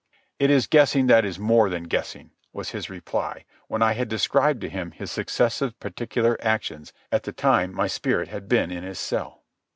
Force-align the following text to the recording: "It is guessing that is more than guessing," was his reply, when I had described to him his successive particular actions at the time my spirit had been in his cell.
"It 0.39 0.49
is 0.49 0.65
guessing 0.65 1.05
that 1.05 1.23
is 1.23 1.37
more 1.37 1.69
than 1.69 1.83
guessing," 1.83 2.31
was 2.51 2.69
his 2.71 2.89
reply, 2.89 3.45
when 3.67 3.83
I 3.83 3.93
had 3.93 4.07
described 4.09 4.59
to 4.61 4.67
him 4.69 4.89
his 4.89 5.11
successive 5.11 5.79
particular 5.79 6.39
actions 6.41 6.91
at 7.11 7.21
the 7.21 7.31
time 7.31 7.71
my 7.71 7.85
spirit 7.85 8.27
had 8.27 8.49
been 8.49 8.71
in 8.71 8.81
his 8.81 8.97
cell. 8.97 9.43